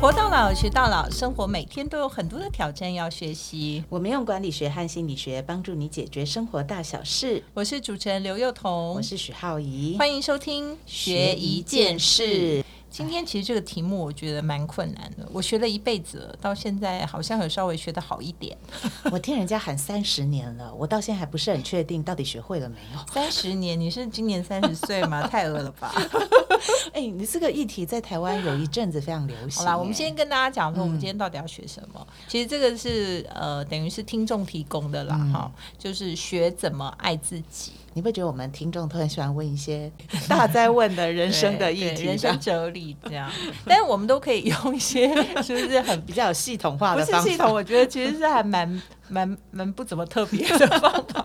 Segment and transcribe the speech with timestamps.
[0.00, 3.84] 活到老，学到老，生活每天都有很多的挑战要学习。
[3.90, 7.44] 我们用管理学和心理学帮助你解决生活大小事。
[7.52, 12.64] 我是主持人刘幼彤，我是许浩怡，欢迎收听学一件事。
[12.90, 18.56] 今天其实这个题目我觉得蛮困难的，我学了一辈子了，到现在好像有稍微学的好一点。
[19.12, 23.12] 我听人家喊三十年了，我到现在还不是很确定到底学会了没有。
[23.12, 23.78] 三十年？
[23.78, 25.22] 你是今年三十岁吗？
[25.30, 25.94] 太饿了吧！
[26.92, 29.60] 哎，你这个议题在台湾有一阵子非常流行。
[29.60, 32.04] 好啦，我们先跟大家讲说，我们今天到底要学什么？
[32.26, 37.72] 其实这个是呃，等于是听众提供的啦，哈，就是学怎么爱自己。
[37.94, 39.90] 你会觉得我们听众都很喜欢问一些
[40.28, 43.30] 大在问的人生的议题、人生哲理这样，
[43.66, 45.08] 但是我们都可以用一些
[45.42, 47.30] 是不是很比较有系统化的方式？
[47.30, 51.24] 系统，我觉得其实是还蛮蛮蛮不怎么特别的方法。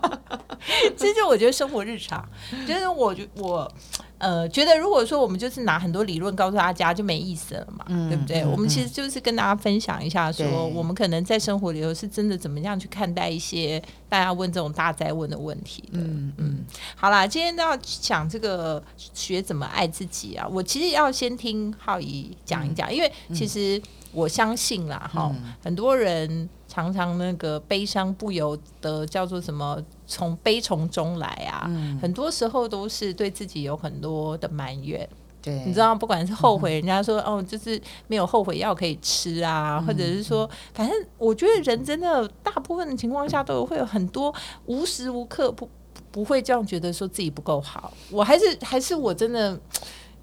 [0.96, 2.26] 其实我觉得生活日常，
[2.66, 3.70] 就是我觉我。
[4.18, 8.44] 呃，觉得如果说我们就是拿很多理论告诉大家，就没意思了嘛，对不对？
[8.46, 15.84] 我们其实就是跟大家分享一下，说我们可能在生活里头是真的怎么样去看待一些大家问这种大灾问的问题。
[15.92, 16.64] 嗯嗯，
[16.94, 23.80] 好啦，今天要讲这个学怎么爱自己啊，我其实要先听浩怡讲一讲，因为其实
[24.12, 26.48] 我相信啦，哈，很多人。
[26.76, 29.82] 常常那个悲伤不由得叫做什么？
[30.06, 31.66] 从悲从中来啊，
[32.02, 35.08] 很多时候都是对自己有很多的埋怨。
[35.40, 44.32] 对，你知道，不管是后悔，人家说哦，就是没有后悔药可以吃啊，或者是说，反正我觉得人真的大部分的情况下都会有很多
[44.66, 45.66] 无时无刻不
[46.12, 47.90] 不会这样觉得说自己不够好。
[48.10, 49.58] 我还是还是我真的。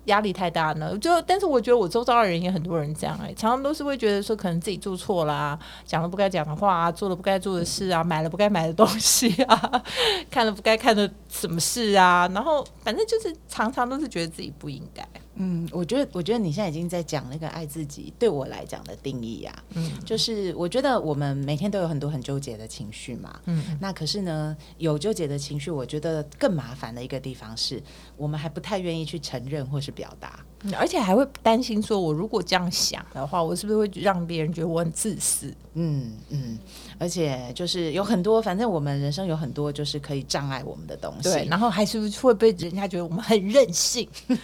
[0.06, 9.84] 压力太大呢，就但是我觉得我周遭的人也很多人这样哎，常常都是会觉得说可能自己做错啦，讲了不该讲的话啊，做了不该做的事啊，买了不该买的东西啊，
[10.30, 15.08] 看了不该看的什么事啊，然后反正就是常常都是觉得自己不应该。
[15.36, 19.64] 嗯，我觉得，我觉得你现在已经在讲那个爱自己对我来讲的定义啊。
[19.74, 23.40] 嗯，就是我觉得我们每天都有很多很纠结的情绪嘛。
[23.46, 27.82] 嗯，那可是呢，有纠结的情绪，我觉得更麻烦的一个地方是
[28.16, 30.40] 我们还不太愿意去承认或是表达。
[30.78, 35.54] 而且还会担心，说我如果这样想的话，我是不是会让别人觉得我很自私？
[35.76, 36.60] 嗯嗯，
[37.00, 41.24] 而且就是有很多，反正我们人生有很多就是可以障碍我们的东西。
[41.24, 44.08] 对，然后还是会被人家觉得我们很任性。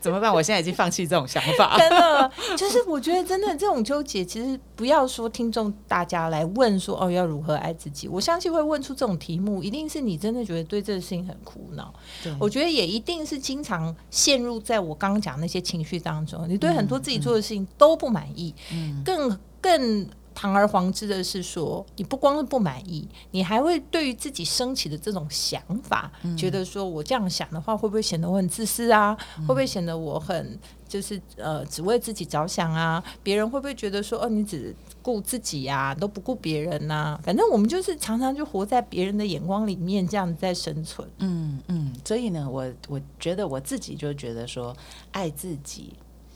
[0.00, 0.32] 怎么办？
[0.32, 1.78] 我现在已经放弃这种想法。
[1.78, 11.92] 真的，就是我觉得真的这种纠结，其实不要说听众大家来问说哦要如何爱自己，我相信会问出这种题目，一定是你真的觉得对这个事情很苦恼。
[12.22, 13.96] 对，我觉得也一定是经常。
[14.12, 18.54] 陷入在我刚刚讲那些情绪当中，你对很多自己做的事情都不满意。
[18.70, 29.16] 嗯，更更堂而皇之的是说，你不光是不满意，你还会对于自己升起的这种想法，觉得说我这样想的话，会不会显得我很自私啊？
[29.40, 33.02] 会不会显得我很就是呃只为自己着想啊？
[33.22, 37.18] 别人会不会觉得说哦你只顾自己呀，都不顾别人呐？
[37.22, 41.08] 反正我们就是常常就活在别人的眼光里面，这样在生存。
[41.18, 44.76] 嗯嗯，所以呢，我我觉得我自己就觉得说，
[45.12, 45.92] 爱自己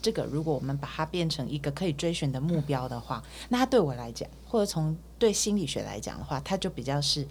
[0.06, 7.26] 这个，如果我们把它变成一个可以追寻的目标的话，那它对我来讲，或者从对心理学来讲的话，它就比较是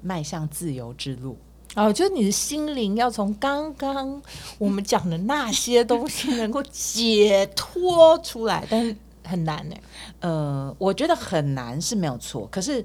[0.00, 1.36] 迈向自由之路。
[1.74, 4.22] 哦，就是你的心灵要从刚刚
[4.58, 8.96] 我们讲的那些东西能够解脱出来，但是。
[9.22, 9.76] 很难呢，
[10.20, 12.48] 呃，我觉得很难是没有错。
[12.50, 12.84] 可是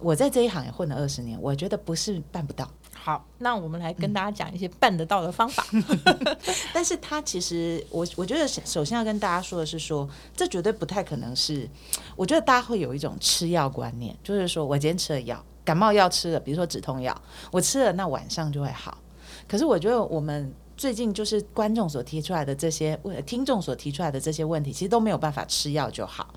[0.00, 2.68] 我在这一行也混了二十年，我觉得不是办不到。
[3.00, 5.64] 好，那我们来跟大家讲一些办得到的方法。
[6.74, 11.68] 但是他其实，我我觉得首先要跟大家说的是，说这绝对不太可能是。
[12.16, 17.18] 我觉得大家会有一种吃药观念，就是说我今天吃了药，感冒药吃了，比如说止痛药，
[17.50, 18.98] 我吃了那晚上就会好。
[19.46, 20.52] 可是我觉得我们。
[20.78, 26.32] 最近就是观众所提出来的这些问，听众所提出来的这些问题，其实都没有办法吃药就好，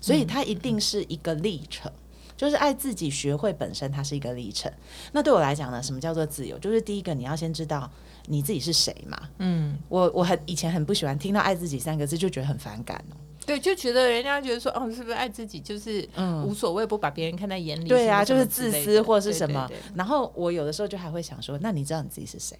[0.00, 1.92] 所以它一定是一个历程，
[2.42, 4.68] 就是爱自己学会本身，它是一个历程。
[5.12, 6.58] 那对我来讲呢，什么叫做自由？
[6.58, 7.88] 就是第一个，你要先知道
[8.26, 9.16] 你自己是谁嘛。
[9.38, 13.16] 嗯，我我很以前很不喜欢听到“爱自己”三个字，就觉得很反感哦。
[13.46, 16.08] 对，就觉得人家觉得说，哦，是不是爱自己就是
[16.44, 17.86] 无所谓，不把别人看在眼里？
[17.86, 19.70] 对啊，就是自私或者是什么。
[19.94, 22.58] 然后我有的时候就还会想说，那你知道你自己是谁？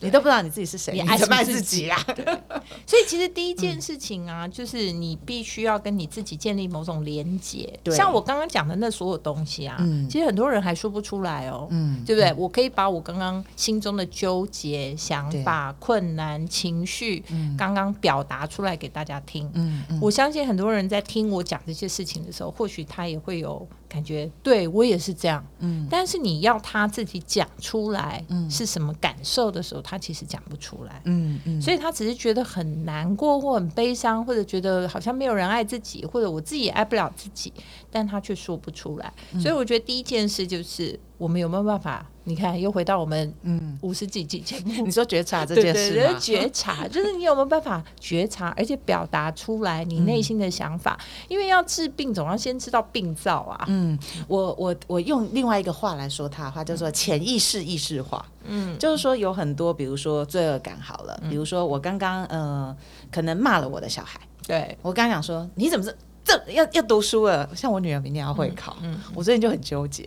[0.00, 1.98] 你都不知道你自己是谁，你爱卖自己啊？
[2.86, 7.68] 所以其实第一件事情啊，就是你必须要跟你自己建立某种连接。
[7.92, 9.76] 像我刚刚讲的那所有东西啊，
[10.08, 12.32] 其实很多人还说不出来哦，嗯，对不对？
[12.36, 17.22] 我可以把我刚刚心中的纠结、想法、困难、情绪，
[17.56, 19.50] 刚刚表达出来给大家听。
[19.54, 37.52] 嗯，我相信很多人在听我讲这些事情的时候，或许他也会有感觉对我也是这样，嗯，但是你要他自己讲出来，嗯，是什么感受的时候，他其实讲不出来，嗯嗯，所以他只是觉得很难过或很悲伤，或者觉得好像没有人爱自己，或者我自己也爱不了自己，
[37.90, 42.06] 但他却说不出来，所以我觉得第一件事就是我们有没有办法。
[42.24, 46.18] 你看，又回到我们嗯五十几集节目，你说觉察这件事吗？
[46.20, 51.00] 觉察就是你有没有办法觉察，而且表达出来你内心的想法？
[51.26, 53.64] 因为要治病，总要先知道病灶啊。
[53.68, 58.22] 嗯，我我我用另外一个话来说，他的话叫做潜意识意识化。
[58.44, 62.76] 嗯，就是说有很多，比如说罪恶感好了，比如说我刚刚呃
[63.10, 65.96] 可能骂了我的小孩，对我刚讲说你怎么这
[66.44, 67.48] 这要要读书了？
[67.56, 70.06] 像我女儿明年要会考，嗯，我最近就很纠结，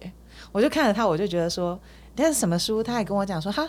[0.52, 1.80] 我就看着他，我就觉得说。
[2.18, 2.84] 那是什么书？
[2.84, 3.68] 他还跟我讲说，哈。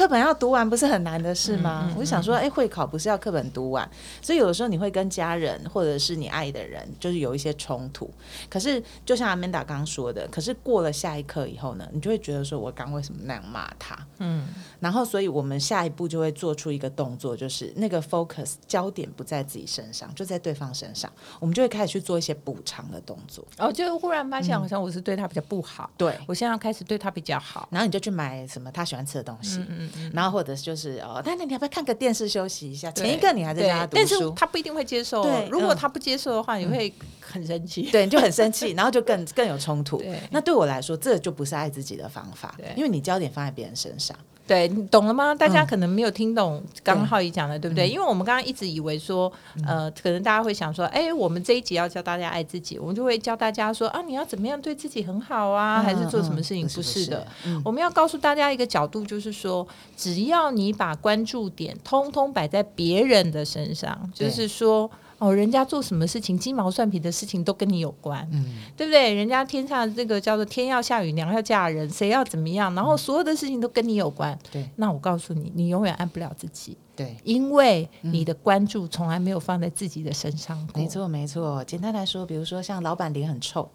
[0.00, 1.92] 课本要读完不是很难的事吗？
[1.94, 3.86] 我就想说，哎，会考不是要课本读完，
[4.22, 8.10] 所以有的时候你会跟家人或者是你爱的人，就是有一些冲突。
[8.48, 13.94] 可是就像阿曼达刚刚说的，可是过了下一刻以后呢，你就会觉得说，我刚为什么那样骂他？
[14.20, 14.48] 嗯，
[14.80, 23.46] 然后所以我们下一步就会做出一个动作，就是那个 focus 焦点不在自己身上，就在对方身上，我们就会开始去做一些补偿的动作。
[23.58, 29.62] 哦，就忽然发现好像我是对他比较不好，对我现在要开始对他比较好，然后你就去买什么他喜欢吃的东西。
[29.68, 32.90] 嗯然后或者就是哦，那那你要不要看个电视休息一下？
[32.92, 35.22] 前一个你还在家读书，但是他不一定会接受。
[35.22, 37.82] 对，如果他不接受的话，你会很生气。
[37.90, 40.02] 对，你就很生气， 然后就更更有冲突。
[40.30, 44.16] 那对我来说，这就不是爱自己的方法，因为你焦点放在别人身上。
[44.50, 45.32] 对你懂了吗？
[45.32, 47.88] 大家可能没有听懂刚浩宇讲的，对不对？
[47.88, 49.32] 因为我们刚刚一直以为说，
[49.64, 56.66] 呃，可能大家会想说，哎，我们这一集要教大家爱自己，我们就会教大家说，啊，你要怎么样对自己很好啊，还是做什么事情？
[56.66, 57.24] 不是的，
[57.64, 59.64] 我们要告诉大家一个角度，就是说，
[59.96, 64.90] 只要你把关注点通通摆在别人的身上，就是说。
[65.20, 68.44] 哦，人家做什么事情，鸡毛蒜皮的事情都跟你有关，嗯，
[68.76, 69.14] 对不对？
[69.14, 74.68] 人家天上这个叫做天要下雨，娘要嫁人，谁要怎么样，然后所有的事情都跟你有关，对。
[74.76, 76.76] 那我告诉你，你永远爱不了自己。
[77.00, 80.68] 对，因为你的关注从来没有放在自己的身上。
[80.74, 81.64] 没错，没错。
[81.64, 83.66] 简单来说，比如说像老板脸很臭，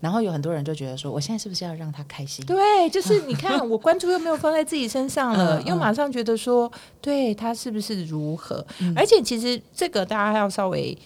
[0.00, 2.42] 然后有很多人就觉得说，我现在是不是要让他开心？
[2.46, 6.72] 对，就是你看，我关注又没有放在自己身上了， 又马上觉得说，
[7.02, 8.64] 对他是不是如何？
[8.96, 10.96] 而且其实这个大家要稍微。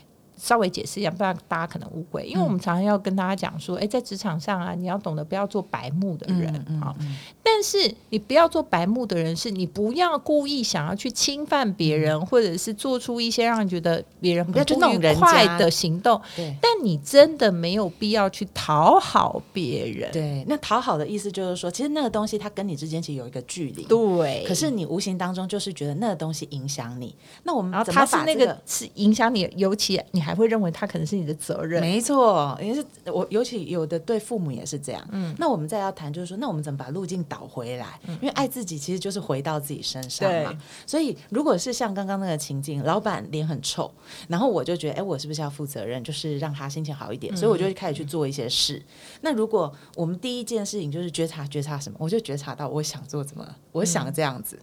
[0.44, 2.26] 稍微解释一下，不然大家可能误会。
[2.26, 6.94] 因为我们常常要跟大家讲说，哎，在职场上啊，你要懂得不要做白目的人啊。
[7.42, 16.20] 但是你不要做白目的人，是你不要故意想要去侵犯别人，或者是做出一些让你觉得别人不愉快的行动。
[16.36, 20.12] 对，但你真的没有必要去讨好别人。
[20.12, 23.84] 对，那讨好的意思就是说，其实那个东西它跟你之间其实有一个距离。
[23.84, 27.14] 对，可是你无形当中就是觉得那个东西影响你。
[27.44, 31.80] 那我们然后他是那个是影响你，尤其你还会认为他可能是你的责任。
[31.80, 35.06] 没错，也是我尤其有的对父母也是这样。
[35.12, 37.98] 嗯，那我们再要谈就是说，那我们怎么把路径导回来？
[38.20, 43.90] 因为爱自己其实就是回到自己身上嘛，所以如果是像刚刚那个情境，老板脸很臭，
[44.28, 47.36] 然后我就觉得，哎，我是不是要负责任，就是让他心情好一点？
[47.36, 48.82] 所以我就开始去做一些事。
[49.20, 51.96] 那如果我们第一件事情就是觉察，觉察什么？
[52.00, 54.58] 我就觉察到我想做怎么，我想这样子。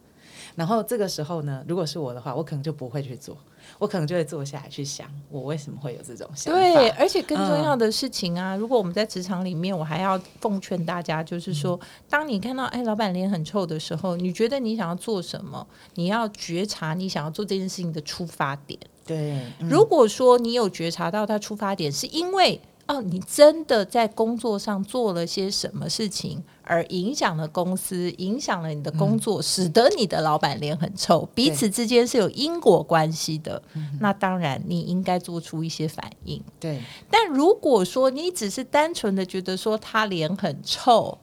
[0.55, 3.37] 然后这个时候呢，如果是我的话，我可能就不会去做。
[3.81, 6.59] 我可能就会坐下来去想，我为什么会有这种想法？
[6.59, 15.65] 对，而且更重要的事情啊，如果我们在职场里面，我还要奉劝大家，就是说，当你看到哎老板脸很臭的时候，你觉得你想要做什么？
[15.95, 18.79] 你要觉察你想要做这件事情的出发点。
[19.03, 22.61] 对，如果说你有觉察到他出发点是因为。
[22.91, 33.61] 哦，你真的在工作上做了些什么事情，而影响了公司，影响了你的工作，使得你的老板脸很臭，彼此之间是有因果关系的。
[34.01, 36.43] 那当然，你应该做出一些反应。
[36.59, 41.17] 对，但如果说你只是单纯的觉得说他脸很臭，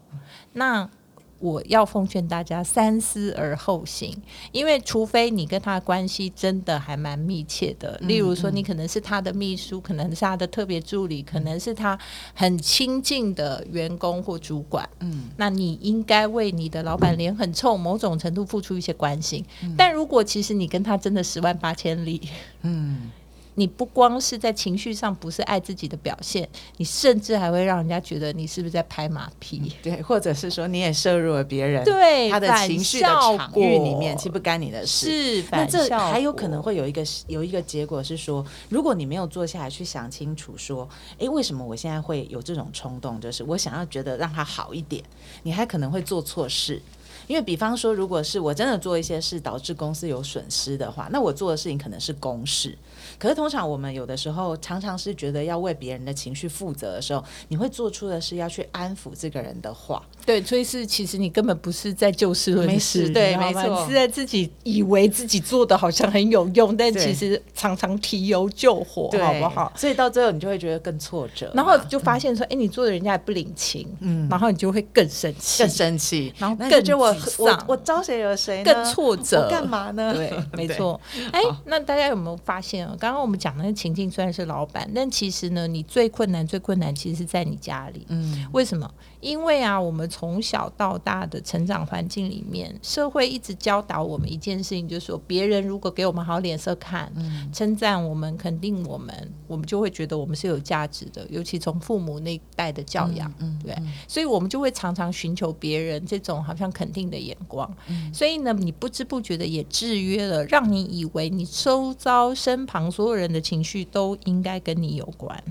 [0.54, 0.88] 那。
[1.38, 4.14] 我要奉劝大家三思而后行，
[4.52, 11.98] 因为除非你跟他的关系真的还蛮密切的，例如说你可能是他的秘书，可能是他的特别助理，可能是他
[12.34, 19.44] 很亲近的员工或主管，嗯，那你应该为你的老板脸很臭，某种程度付出一些关心。
[19.76, 22.20] 但如果其实你跟他真的十万八千里，
[22.62, 23.10] 嗯。
[23.58, 29.72] 你不光是在情绪上不是爱自己的表现，你甚至还会让人家觉得你是不是在拍马屁？
[29.82, 35.42] 对，或者是说你也摄入了别人对他的情绪的场域里面，其实不干你的事。
[35.42, 40.88] 是，那这还有可能会有一个有一个结果是说，如果你没有坐下来去想清楚，说，
[41.18, 43.20] 哎，为什么我现在会有这种冲动？
[43.20, 45.02] 就是我想要觉得让他好一点，
[45.42, 46.80] 你还可能会做错事。
[47.26, 52.78] 因为比方说，如果是我真的做一些事导致公司有损失的话，那我做的事情可能是公事。
[53.18, 60.02] 可是通常我们有的时候常常是觉得要为别人的情绪负责的时候，你会做出的是要去安抚这个人的话。
[60.26, 69.72] 对，所以是其实你根本不是在就事论事，对，没错，你是在自己以为自己做的好像很有用，但其实常常提油救火，好不好？
[69.74, 80.12] 所以到最后你就会觉得更挫折，然后就发现说，哎，你做的人家也不领情，嗯，然后你就会更生气，更生气，然后更就我我我招谁惹谁，更挫折，干嘛呢？
[80.14, 81.00] 对，没错。
[81.32, 82.94] 哎，那大家有没有发现啊？
[82.98, 88.04] 刚刚我们讲那个情境虽然是老板，但其实呢，你最困难、最困难其实是在你家里。
[88.08, 88.92] 嗯，为什么？
[89.20, 97.12] 因为啊，我们从小到大的成长环境里面，社会一直教导我们一件事情，就是说，别人如果给我们好脸色看，
[97.52, 101.26] 称赞我们、肯定我们，我们就会觉得我们是有价值的。
[101.28, 103.32] 尤其从父母那一代的教养，
[103.62, 107.68] 对，所以我们就会常常寻求别人这种好像肯定的眼光。
[108.12, 115.42] 所以呢，你不知不觉的也制约了，让你以为你周遭身旁所有人的情绪都应该跟你有关。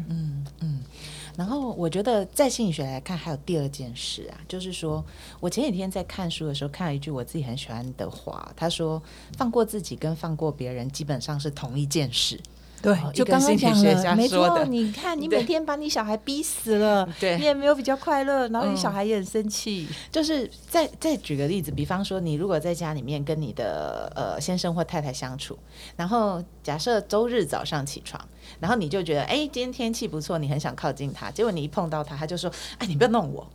[1.38, 5.06] 然后我觉得，在心理学来看，还有第二件事啊，就是说
[5.40, 9.02] 我前几天在看书的时候，看了一句我自己很喜欢的话，他说
[9.38, 12.40] ：“放过自己跟放过别人，基本上是同一件事。”
[12.82, 14.64] 对，就刚刚讲了，没错。
[14.66, 19.88] 你看， 你每天把你小孩逼死了， 对，你也没有比较快乐，然后你小孩也很生气。
[20.12, 25.58] 就是再再举个例子，比方说，你如果在家里面跟你的呃先生或太太相处，
[25.96, 28.24] 然后假设周日早上起床。
[28.62, 31.30] 然后你就觉得，哎，今天天气不错，你很想靠近他。
[31.30, 33.46] 结果你一碰到他，他就说，哎，你不要弄我。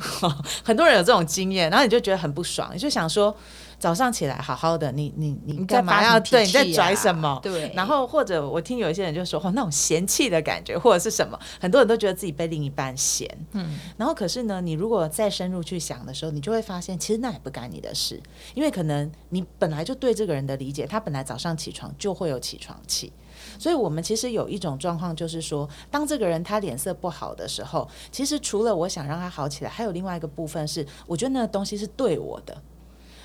[0.64, 3.34] 很多人有这种经验，然后你就觉得很不爽，你就想说，
[3.80, 7.40] 早上起来好好的，你你你干嘛要对你在拽什么？
[7.42, 7.72] 对。
[7.74, 13.26] 然后或者我听有一些人就说，哦，那种嫌弃的感觉，或者是什么，很多人都觉得自己被另一半嫌。
[13.52, 13.78] 嗯。
[13.96, 18.22] 然后可是呢，你如果再深入去想的时候，你就会发现，其实那也不干你的事，
[18.54, 23.10] 因为可能你本来就对这个人的理解，他本来早上起床就会有起床气。
[23.58, 32.54] 所以，我们其实有一种状况，就是说，当这个人他脸色不好的时候，其实除了我想让他好起来，还有另外一个部分是，我觉得那个东西是对我的。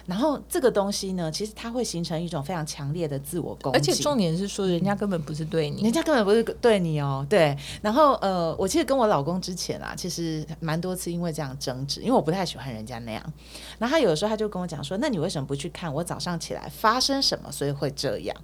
[0.06, 3.78] 然后这个东西呢，其实它会形成一种非常强烈的自我攻击。
[3.78, 7.26] 而且重点是说，人家根本不是对你，人家根本不是对你哦。
[7.30, 7.58] 对。
[7.82, 13.34] 然后呃，我其实跟我老公之前啊，其实蛮多次因为这样争执，因为我不太喜欢人家那样。
[13.80, 18.36] 然后他有的时候他就跟我讲说：“那你为什么不去看我早上起来发生什么，所以会这样？”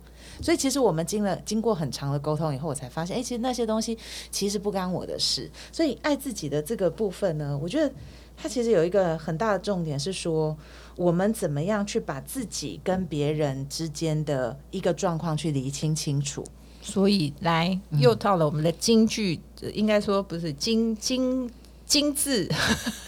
[0.42, 3.98] 所以其实我们经了经过很长的沟通以后，我才发现，哎，其实那些东西
[4.32, 5.50] 其实不干我的事。
[5.72, 7.92] 所以爱自己的这个部分呢，我觉得
[8.36, 10.56] 它其实有一个很大的重点是说，
[11.02, 16.46] 我们怎么样去把自己跟别人之间的一个状况去理清清楚。
[16.82, 19.40] 所以来又到了我们的京剧，
[19.74, 21.50] 应该说不是京京。
[21.84, 22.48] 金字，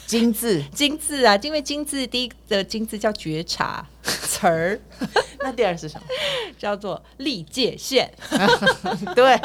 [0.05, 1.37] 金字， 金字啊！
[1.37, 4.77] 因为金字第一的金字叫觉察词儿，
[5.39, 6.05] 那第二是什么？
[6.59, 8.11] 叫做立界线。
[9.15, 9.39] 对，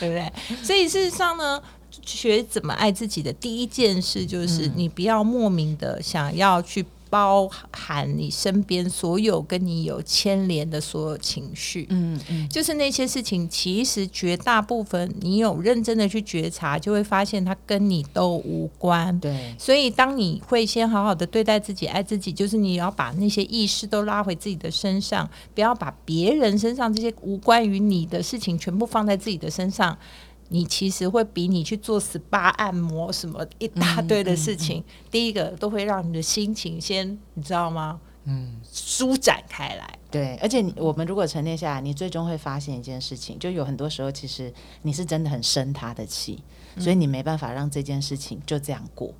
[0.00, 0.32] 对不对？
[0.64, 1.62] 所以事实上呢，
[2.04, 6.84] 学怎么爱自己的第一件事，就是你不要莫名的想要去。
[7.10, 19.18] 包含你身边所有跟你有牵连的所有情绪，嗯嗯，就是那些事情，其实绝大部分你有认真的去觉察，就会发现它跟你都无关。
[19.20, 29.96] 对，所以当你会先好好的对待自己、爱自己，就是你要把那些意识都拉回自己的身上，不要把别人身上这些无关于你的事情全部放在自己的身上。
[30.48, 38.00] 你其实会比你去做 SPA 按摩什么一大堆的事情，第一个都会让你的心情先，你知道吗？
[38.24, 39.98] 嗯，舒展开来。
[40.10, 44.52] 对，而且我们如果沉淀下来，你最终会发现一件事情，就有很多时候其实
[44.82, 46.42] 你是真的很生他的气，
[46.78, 49.12] 所以你没办法让这件事情就这样过。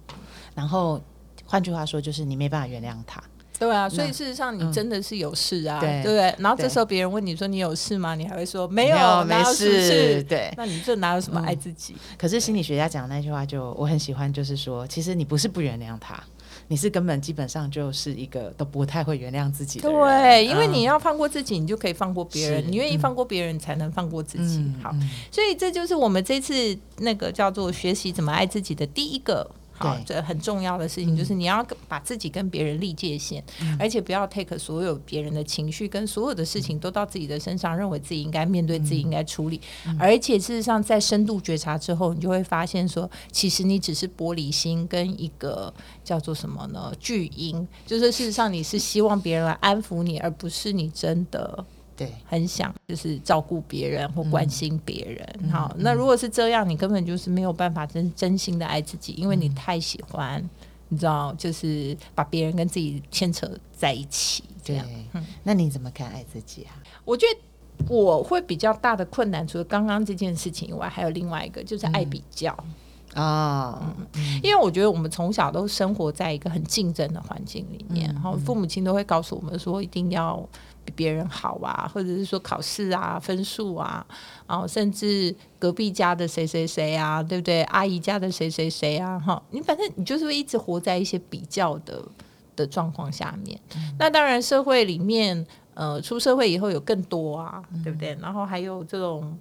[0.54, 1.00] 然后
[1.46, 3.22] 换句话说，就是你没办法原谅他。
[3.58, 6.34] 对啊，所以事实上你真的是有事啊，对不对？
[6.38, 8.14] 然后这时候别人问你说你有事吗？
[8.14, 10.22] 你还会说没有，没事。
[10.22, 11.96] 对，那你这哪有什么爱自己？
[12.16, 16.22] 可是心理学家讲的那句话，就我很喜欢，就是说，其实你不是不原谅他，
[16.68, 20.00] 你是根本基本上就是一个都不太会原谅自己的人。
[20.00, 22.64] 对，因为你要放过自己，你就可以放过别人。
[22.70, 24.64] 你愿意放过别人，才能放过自己。
[24.82, 24.94] 好，
[25.32, 29.50] 所以这就是我们这次那个叫做学习怎么爱自己的第一个。
[29.78, 33.42] 好，这很重要的事情就是你要把自己跟别人立界限，
[33.78, 39.60] 而且不要 take 所有别人的情绪跟所有的事情都到自己的身上，认为自己应该面对，自己应该处理。
[39.98, 46.92] 而且事实上，在深度觉察之后，你就会发现说，其实你只是玻璃心跟一个叫做什么呢？
[46.98, 51.64] 巨婴，就是事实上你是希望别人来安抚你，而不是你真的。
[51.98, 55.50] 对，很想就是照顾别人或关心别人。
[55.50, 60.40] 好，那如果是这样，你根本就是没有办法真真心的爱自己，因为你太喜欢
[60.88, 64.44] 你知道，就是把别人跟自己牵扯在一起。
[64.62, 64.86] 这样，
[65.42, 66.76] 那你怎么看爱自己啊？
[67.04, 72.56] 我觉得我会比较大的困难，除了刚刚这件事情以外，还有另外一个就是爱比较。
[73.14, 73.96] 啊。
[74.42, 80.46] 因为我觉得我们从小都生活在一个很竞争的环境里面，然后父母亲都会告诉我们说，一定要
[80.88, 84.06] 比别人好啊，或者是说考试啊、分数啊，
[84.46, 87.62] 然后甚至隔壁家的谁谁谁啊，对不对？
[87.64, 92.02] 阿姨家的谁谁谁啊，哈，你反正你就是会一直活在一些比较的。
[92.56, 93.56] 的状况下面，
[94.00, 98.18] 那当然社会里面，呃，出社会以后有更多啊，对不对？
[98.20, 99.38] 然后还有这种，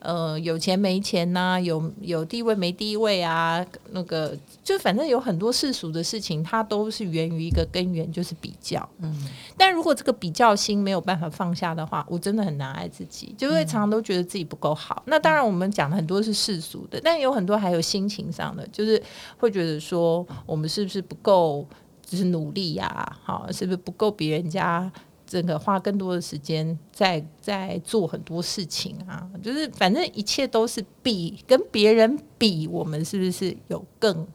[0.00, 8.88] 呃，有钱没钱呐，有有地位没地位啊，那个就反正有很多世俗的事情，它都是源于一个根源，就是比较。
[8.98, 15.02] 嗯，但如果这个比较心没有办法放下的话，我真的很难爱自己，就会常常都觉得自己不够好。
[15.06, 19.02] 那当然，我们讲的很多是世俗的，但有很多还有心情上的，就是
[19.38, 21.66] 会觉得说，我们是不是不够？
[22.02, 24.90] 就是努力呀，好，是不是不够比人家
[25.30, 29.30] 这个花更多的时间在在做很多事情啊？
[29.40, 34.26] 就是反正一切都是比跟别人比，我们是不是有更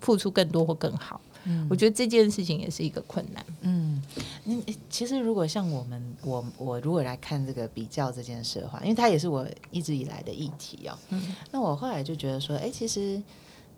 [0.00, 1.20] 付出更多或更好？
[1.44, 3.46] 嗯，我觉得这件事情也是一个困难。
[3.60, 4.02] 嗯，
[4.42, 10.98] 你其实如果像我们，我我如果来看这个比较这件事的话，因为它也是我一直以来的议题哦。
[11.10, 13.22] 嗯，那我后来就觉得说，哎，其实。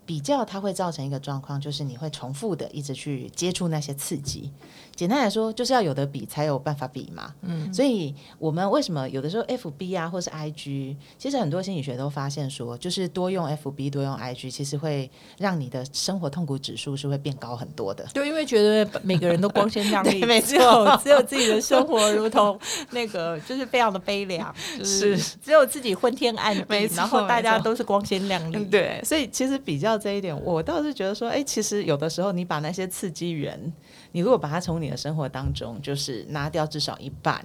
[0.05, 4.51] 比较它会造成一个状况，就是你会重复的一直去接触那些刺激。
[4.95, 7.33] 简单来说，就是要有的比才有办法比嘛。
[7.41, 18.05] 嗯，所以我们为什么有的时候 F B 啊，或是 I G，其实很多心理学都发现说，就是多用 F B 多用 I G，其实会让你的生活痛苦指数是会变高很多的。
[18.13, 22.59] 对因为觉得每个人都光鲜亮丽， 只有只有自己的生活如同
[22.91, 28.63] 那个就是非常的悲凉， 就是只有自己昏天暗地，然后大家都是光鲜亮丽。
[28.65, 33.73] 对，所以其实比较这一点，我倒是觉得说，哎，其实有的时候你把那些刺激源。
[34.11, 37.43] 你如果把它从你的生活当中就是拿掉至少一半，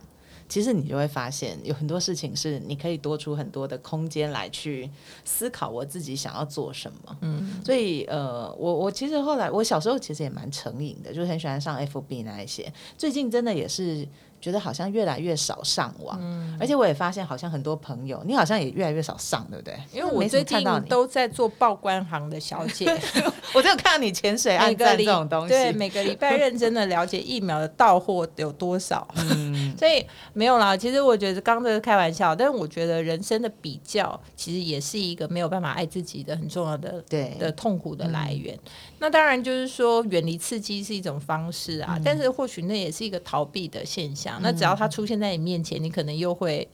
[0.48, 4.90] 其实你就会发现有很多事情是你可以多出很多的空间来去
[5.24, 7.16] 思考我自己想要做什么。
[7.20, 12.72] 嗯，所以呃，我我其实后来我小时候其实也蛮成瘾的，就是很喜欢上 FB 那一些。
[12.96, 14.06] 最近真的也是。
[14.40, 16.16] 觉得好像越来越少上网，
[16.60, 19.76] 而且我也发现好像很多朋友，你好像也越来越少上，对不对？
[19.92, 22.86] 因为我最近都在做报关行的小姐，
[23.52, 30.06] 我就看到你潜水按赞这种东西，对，每个礼拜认真的了解疫苗的到货有多少，嗯 所以
[30.38, 30.76] 没有啦。
[30.76, 38.56] 其实我觉得刚这是开玩笑，但是我觉得人生的比较其实也是一个没有办法爱自己的很重要的对的痛苦的来源。
[39.00, 44.38] 那当然就是说远离刺激是一种方式啊，但是或许那也是一个逃避的现象。
[44.40, 46.68] 那只要他出现在你面前，你可能又会。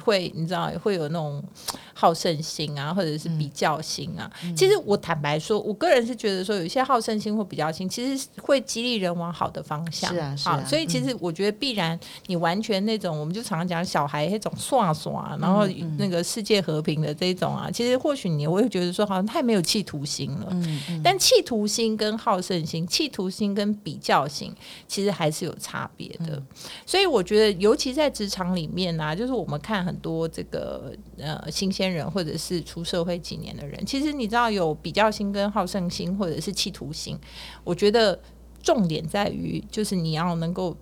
[0.00, 1.42] 会，你知道会有那种
[1.94, 4.30] 好胜心啊，或者是比较心啊。
[4.56, 10.12] 其实我坦白说，我个人是觉得说，有一些好胜心或比较心，其实会激励人往好的方向。
[10.12, 10.64] 是啊，是啊。
[10.66, 15.66] 所以其实我觉得，必然你完全那种，我们就常常讲小孩那种耍耍，然后
[15.98, 20.48] 那个世界和平的这种啊，其实或许你会觉得说，好像太没有企图心了。
[20.50, 21.00] 嗯嗯。
[21.02, 24.54] 但企图心跟好胜心，企图心跟比较心，
[24.88, 26.42] 其实还是有差别的。
[26.86, 29.89] 所以我觉得，尤其在职场里面呢，就是我们看。
[29.90, 37.18] 很多这个呃新鲜人，或者是出社会几年的人，其实你知道有比较心跟好胜心，或者是企图心。
[37.64, 38.16] 我觉得
[38.62, 40.76] 重点在于，就是你要能够。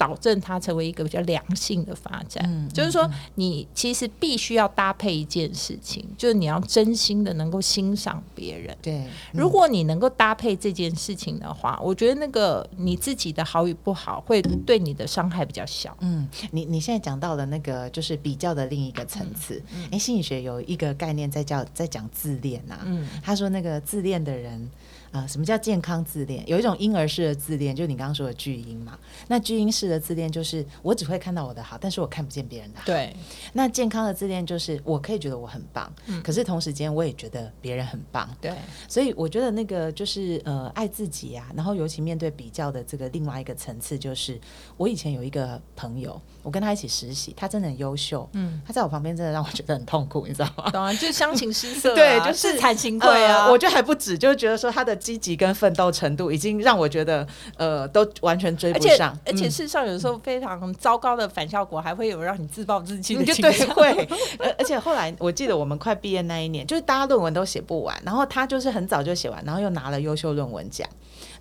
[0.00, 8.74] 导正它成为一个比较良性的发展，嗯就是说，你其实必须要搭配一件事情，就是你要真心的能够欣赏别人。
[8.80, 15.94] 对，如果你能够搭配这件事情的话，我觉得那个你自己的好与不好会对你的伤害比较小。
[16.00, 19.62] 嗯，你你现在讲到的那个就是比较的另一个层次。
[19.90, 22.80] 哎，心理学有一个概念在叫在讲自恋啊。
[22.86, 24.70] 嗯，他说那个自恋的人。
[25.12, 26.46] 啊，什么叫健康自恋？
[26.48, 28.98] 有一种婴儿式的自恋，就是你刚刚说的巨婴嘛。
[29.26, 32.86] 那巨婴式的自恋就是我只会看到我的好，但是我看不见别人的好。
[32.86, 33.14] 对。
[33.52, 35.92] 那健康的自恋就是我可以觉得我很棒，
[36.22, 38.28] 可是同时间我也觉得别人很棒。
[38.40, 38.52] 对。
[38.88, 44.40] 所以我觉得那个就是呃爱自己啊，然后尤其面对比较的这个另外一个层次，就是
[44.76, 48.28] 我以前有一个朋友，我跟他一起实习，他真的很优秀。
[48.34, 48.60] 嗯。
[48.66, 50.70] 他在我旁边真的让我觉得很痛苦，你知道吗？
[50.70, 53.50] 懂啊，就是相形失色， 对，就是惨情愧啊。
[53.50, 54.96] 我觉得还不止，就是觉得说他的。
[55.00, 57.26] 积极跟奋斗程度已经让我觉得，
[57.56, 59.18] 呃，都完全追不上。
[59.24, 63.66] 而且事实上，有时候非常糟糕的反效果，还会有让你自暴自弃的倾向。
[63.70, 63.90] 会，
[64.38, 70.86] 而而且后来，我记得我们快毕业那一年，就是大家论文都写不完，然后他就是很早就写完，然后又拿了优秀论文奖。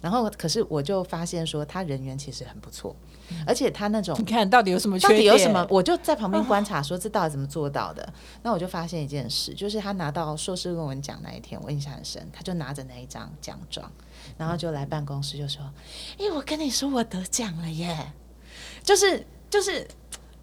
[0.02, 2.96] 然后可是我就发现说他人缘其实很不错，
[3.46, 5.18] 而且他那种你看到底有什么缺点？
[5.18, 5.68] 到底有什么？
[5.70, 8.14] 我就在旁边观察，说这到底怎么做到的？
[8.44, 13.92] 那我就发现一件事，就是他拿到硕士论文奖那一天，我印象很深，他就拿着那一张奖状，
[14.38, 15.62] 然后就来办公室就说
[16.20, 18.14] ：“哎，我跟你说，我得奖了耶！”
[18.84, 19.88] 就是就是。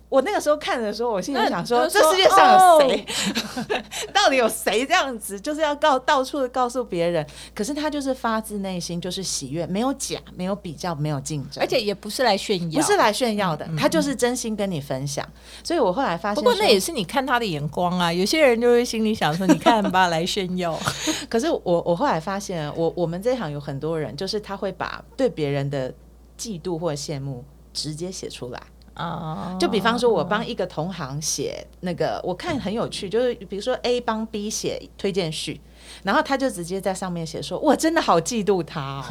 [0.09, 3.07] 我那个时候看的时候，我心里想说：这世界上有谁？
[4.14, 5.38] 到底有谁这样子？
[5.40, 7.27] 就是要告到处的告诉别人。
[7.55, 13.69] 可是他就是发自内心，就是喜悦，没有假，没有比较，没有竞争，而且也不是来炫耀，不是来炫耀的。
[13.77, 15.27] 他就是真心跟你分享。
[15.64, 18.12] 所以我后来发现，不过那也是你看他的眼光啊。
[18.12, 20.79] 有些人就会心里想说：你看吧，来炫耀。
[21.29, 25.92] 可是我我后来发现，我我们这行有很多人，就是他会把对别人的
[26.38, 28.62] 嫉妒或羡慕直接写出来。
[28.97, 35.61] 啊，就比方说，我帮一个同行写那个，我看很有趣，就是比如说 A 帮 B 写推荐序，
[36.03, 39.05] 然后他就直接在上面写说：“我真的好嫉妒他。”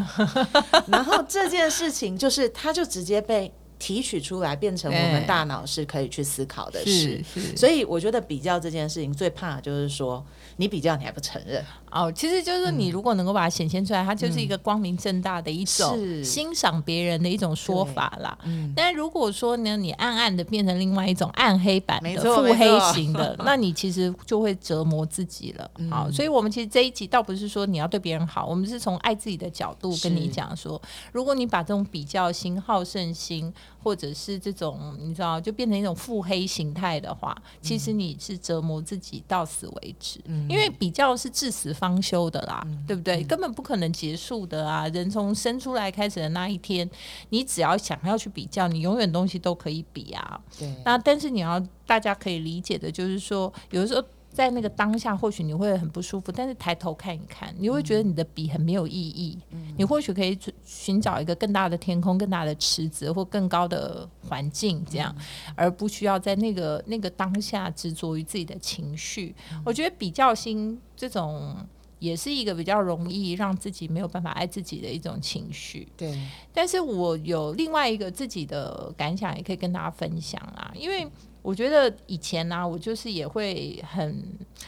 [0.88, 3.54] 然后这件事情就是，他就直接被。
[3.78, 7.24] 提取出来变成我们大脑是可以去思考的事，
[7.56, 10.26] 所以我觉得比较这件事情最怕就是说
[10.58, 11.64] 你比较你还不承认。
[11.92, 18.38] 哦，其实就是你如果能够把它显现出来，它就是一个光明正大的一种欣赏别人的一种说法啦。
[18.44, 18.74] 嗯。
[18.76, 25.72] 但如果说呢，你暗暗的变成另外一种暗黑版的腹黑型的， 那你其实就会折磨自己了。
[25.90, 30.82] 好，所以我们其实这一集倒不是说你要对别人好，我们是从爱自己的角度跟你讲说，
[31.14, 33.54] 如果你把这种比较心、好胜心。
[33.84, 40.20] 或者是这种你知道，就变成一种腹黑形态的话，其实你是折磨自己到死为止。
[40.26, 43.24] 嗯，因为比较是至死方休的啦，对不对？
[43.24, 44.88] 根本不可能结束的啊！
[44.90, 46.90] 人从生出来开始的那一天，
[47.30, 50.42] 你只要想要去比较，你永远东西都可以比啊。
[50.58, 50.74] 对。
[50.84, 54.04] 那但是你要大家可以理解的，就是说有的时候。
[54.36, 59.40] 在那个当下，或许你会很不舒服，但是抬头看一看，你会觉得你的笔很没有意义。
[59.78, 65.16] 你或许可以寻找一个更大的天空、更大的池子或更高的环境，这样，
[65.56, 69.34] 而不需要在那个那个当下执着于自己的情绪。
[69.64, 71.56] 我觉得比较心这种
[72.00, 75.88] 也是一个比较容易让自己没有办法爱自己的一种情绪。
[75.96, 76.20] 对，
[76.54, 81.08] 但是我有另外一个自己的感想，也可以跟大家分享啊，因为。
[81.46, 84.24] 我觉得以前呢，我就是也会很，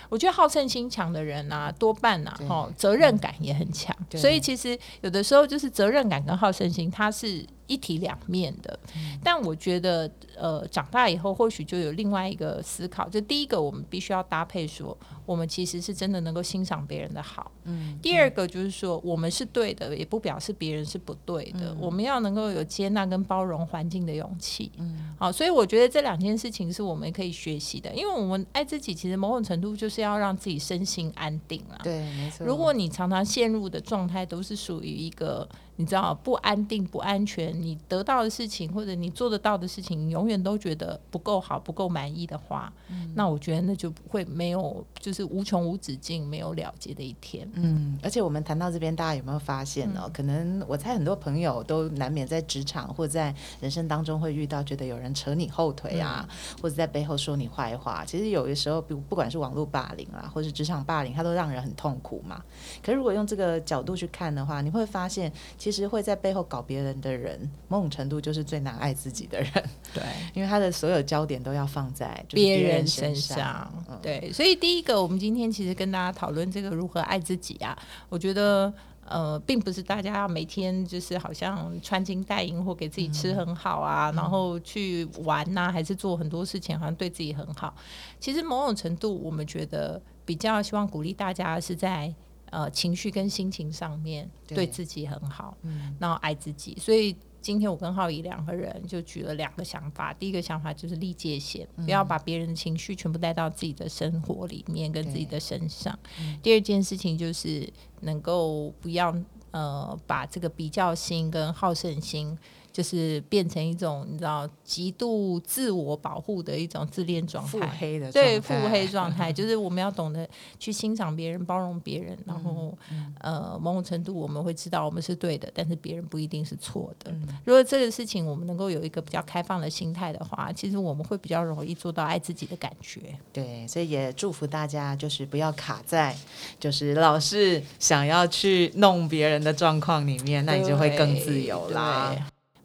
[0.09, 7.43] 我觉得好胜心强的人呢，多半呢，哈，责任感也很强，所以其实有的时候就是责任感跟好胜心，它是。
[7.67, 8.79] 一体两面的，
[9.23, 13.07] 但我觉得，呃，长大以后或许就有另外一个思考。
[13.09, 17.51] 就第一个，我们必须要搭配说，我们其实是真的能够欣赏别人的好。
[17.65, 17.99] 嗯。
[18.01, 21.75] 第二个就是说，我们是对的，也不表示别人是不对的。
[21.79, 24.71] 我们要能够有接纳跟包容环境的勇气。
[24.77, 25.13] 嗯。
[25.19, 31.77] 好，所以我觉得这两件事情是我们可以学习的，因为我们爱自己，其实某种程度就是要让自己身心安定啊。
[31.83, 32.47] 对，没错。
[32.47, 35.45] 如果你常常陷入的状态都是属于一个。
[35.79, 42.73] 你知道不安定、不安全，你得到的事情或者你做得到的事情，永远都觉得不够好、不够满意的话，
[43.13, 47.47] 那我觉得那就不会没有，就是无穷无止境、没有了结的一天。
[47.53, 50.09] 嗯，而且我们谈到这边，大家有没有发现呢？
[50.11, 56.27] 可能我猜很多朋友都难免在职场或在人生当中会遇到，觉得有人扯你后腿啊，
[56.59, 58.03] 或者在背后说你坏话。
[58.03, 62.43] 其实有的时候，不不管是网络霸凌啊，或是职场霸凌，它都让人很痛苦嘛。
[62.81, 65.31] 可是如果用这个角度去看的话，你会发现。
[65.67, 69.51] 其实会在背后搞别人的人，某种程度就是最难爱自己的人。
[69.93, 70.01] 对，
[70.33, 73.69] 因为他的所有焦点都要放在别人身上。
[74.01, 77.77] 对，所以第一个，我们今天其实跟大家讨论这个如何爱自己啊，
[78.07, 78.73] 我觉得
[79.05, 87.75] 呃，并不是大家要每天就是好像穿金戴银或给自己吃很好啊，然后去玩呐，还是做很多事情好像对自己很好。
[88.21, 92.15] 其实某种程度，我们觉得比较希望鼓励大家是在。
[92.49, 96.77] 呃，情绪跟心情上面对自己很好，嗯，然后爱自己。
[96.79, 100.13] 所以今天我跟浩怡两个人就举了两个想法。
[100.13, 105.97] 第一个想法就是立界限，不要把别人的情绪全部带到自己的生活里面跟自己的身上。
[106.41, 109.15] 第二件事情就是能够不要
[109.51, 112.37] 呃把这个比较心跟好胜心。
[112.77, 122.77] 就是变成一种你知道极度自我保护的一种自恋状态，腹黑的对腹黑状态，就是我们要懂得去欣赏别人、包容别人，然后
[123.21, 127.11] 呃某种程度我们会知道我们是对的，但是别人不一定是错的。
[127.43, 133.01] 如果这个事情我们能够有一个比较开放的心态的话，其实我们会比较容易做到爱自己的感觉。
[133.33, 136.15] 对，所以也祝福大家，就是不要卡在
[136.59, 142.15] 就是老是想要去弄别人的状况里面，那你就会更自由啦。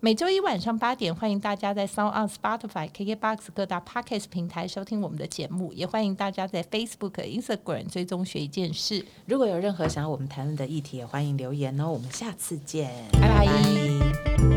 [0.04, 9.06] 每周一晚上八点，欢迎大家在 Sound on Spotify、KKBox 各大 Podcast 平台收听我们的节目，也欢迎大家在 Facebook、Instagram 追踪学一件事。
[9.26, 11.88] 如果有任何想要我们谈论的议题，也欢迎留言哦。
[11.88, 14.51] 我们下次见，拜拜。